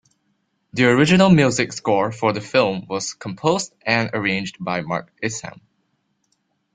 [0.73, 5.61] The original music score for the film was composed and arranged by Mark Isham.